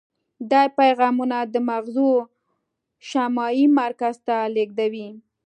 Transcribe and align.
دا 0.51 0.63
پیغامونه 0.79 1.37
د 1.53 1.55
مغزو 1.69 2.09
شامعي 3.09 3.65
مرکز 3.79 4.15
ته 4.27 4.35
لیږدوي. 4.55 5.09